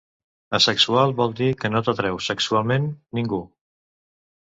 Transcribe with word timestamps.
Assexual 0.57 1.11
vol 1.19 1.35
dir 1.39 1.49
que 1.59 1.69
no 1.73 1.81
t'atreu 1.87 2.17
sexualment 2.29 2.87
ningú. 3.19 3.41